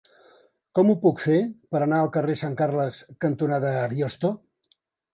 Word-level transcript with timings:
Com 0.79 0.89
ho 0.89 0.95
puc 1.03 1.21
fer 1.25 1.35
per 1.77 1.83
anar 1.87 2.01
al 2.05 2.11
carrer 2.17 2.39
Sant 2.41 2.59
Carles 2.65 3.01
cantonada 3.27 3.79
Ariosto? 3.87 4.37